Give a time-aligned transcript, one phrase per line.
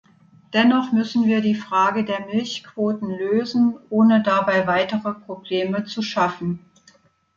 [0.55, 6.65] Dennoch müssen wir die Frage der Milchquoten lösen, ohne dabei weitere Probleme zu schaffen.